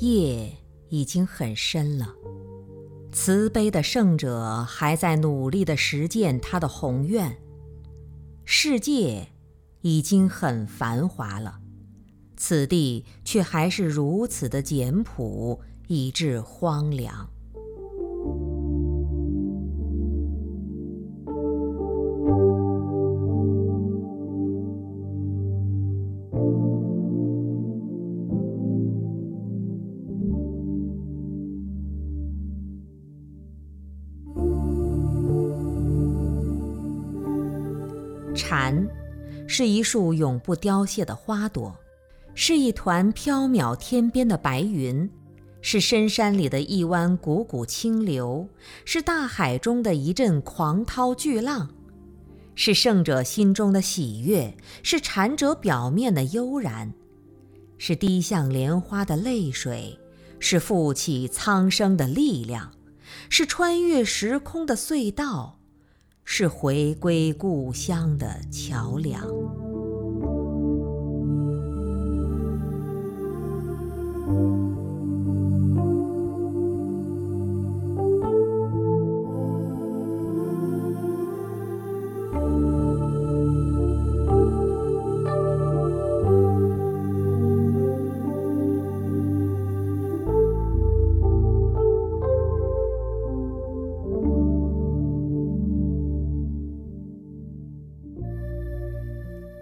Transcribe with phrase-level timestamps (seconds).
[0.00, 0.50] 夜
[0.88, 2.14] 已经很深了，
[3.12, 7.36] 慈悲的圣者还在努力地实践他的宏愿。
[8.46, 9.28] 世界
[9.82, 11.60] 已经很繁华了，
[12.34, 17.28] 此地却还是如此的简朴，以致荒凉。
[38.50, 38.84] 蝉，
[39.46, 41.72] 是一束永不凋谢的花朵，
[42.34, 45.08] 是一团飘渺天边的白云，
[45.62, 48.48] 是深山里的一湾汩汩清流，
[48.84, 51.70] 是大海中的一阵狂涛巨浪，
[52.56, 56.92] 是圣者心中的喜悦，是禅者表面的悠然，
[57.78, 59.96] 是滴向莲花的泪水，
[60.40, 62.72] 是负起苍生的力量，
[63.28, 65.59] 是穿越时空的隧道。
[66.32, 69.20] 是回归故乡的桥梁。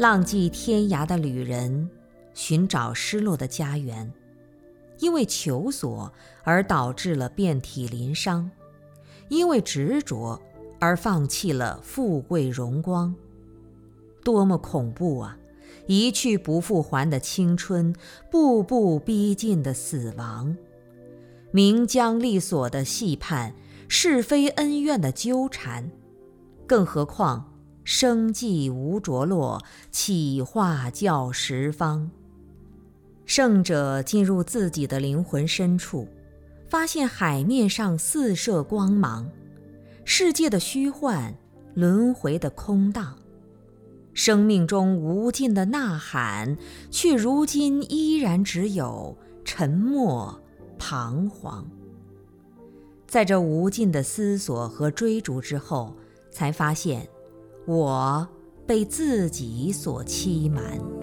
[0.00, 1.90] 浪迹天涯的旅人，
[2.32, 4.10] 寻找失落的家园，
[4.98, 6.10] 因为求索
[6.42, 8.50] 而导致了遍体鳞伤，
[9.28, 10.40] 因为执着
[10.78, 13.14] 而放弃了富贵荣光。
[14.24, 15.36] 多么恐怖啊！
[15.86, 17.94] 一去不复还的青春，
[18.30, 20.56] 步步逼近的死亡，
[21.50, 23.52] 名缰利锁的戏盼，
[23.86, 25.90] 是非恩怨的纠缠，
[26.66, 27.48] 更何况……
[27.92, 32.08] 生计无着落，起化教十方。
[33.26, 36.06] 圣者进入自己的灵魂深处，
[36.68, 39.28] 发现海面上四射光芒，
[40.04, 41.34] 世界的虚幻，
[41.74, 43.18] 轮回的空荡，
[44.14, 46.56] 生命中无尽的呐喊，
[46.92, 50.40] 却如今依然只有沉默、
[50.78, 51.68] 彷徨。
[53.08, 55.96] 在这无尽的思索和追逐之后，
[56.30, 57.08] 才发现。
[57.66, 58.26] 我
[58.66, 61.00] 被自己所欺瞒。